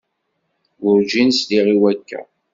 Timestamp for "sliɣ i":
1.39-1.75